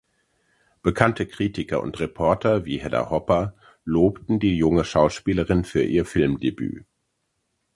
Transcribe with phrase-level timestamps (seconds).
[0.81, 3.53] Bekannte Kritiker und Reporter wie Hedda Hopper
[3.85, 6.85] lobten die junge Schauspielerin für ihr Filmdebüt.